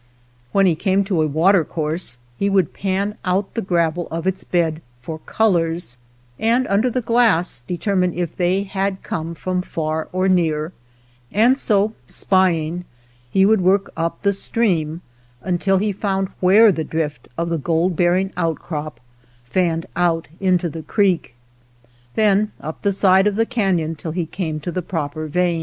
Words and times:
When 0.51 0.65
he 0.65 0.73
came 0.73 1.03
to 1.03 1.21
a 1.21 1.27
watercourse 1.27 2.17
he 2.35 2.49
would 2.49 2.73
pan 2.73 3.19
out 3.23 3.53
the 3.53 3.61
gravel 3.61 4.07
of 4.09 4.25
its 4.25 4.43
bed 4.43 4.81
for" 4.99 5.19
colors," 5.37 5.95
and 6.39 6.65
under 6.69 6.89
the 6.89 7.03
glass 7.03 7.61
determine 7.61 8.11
if 8.15 8.35
they 8.35 8.63
had 8.63 9.03
come 9.03 9.35
from 9.35 9.61
far 9.61 10.09
or 10.11 10.27
near, 10.27 10.71
and 11.31 11.55
so 11.55 11.93
spy 12.07 12.51
ing 12.53 12.85
he 13.29 13.45
would 13.45 13.61
work 13.61 13.91
up 13.95 14.23
the 14.23 14.33
stream 14.33 15.03
until 15.43 15.77
he 15.77 15.91
found 15.91 16.29
where 16.39 16.71
the 16.71 16.83
drift 16.83 17.27
of 17.37 17.49
the 17.49 17.59
gold 17.59 17.95
bearing 17.95 18.33
outcrop 18.35 18.99
fanned 19.43 19.85
out 19.95 20.29
into 20.39 20.67
the 20.67 20.81
creek; 20.81 21.35
then 22.15 22.51
up 22.59 22.81
the 22.81 22.91
side 22.91 23.27
of 23.27 23.35
the 23.35 23.45
caiion 23.45 23.95
till 23.95 24.13
he 24.13 24.25
came 24.25 24.59
to 24.61 24.71
the 24.71 24.81
proper 24.81 25.27
vein. 25.27 25.59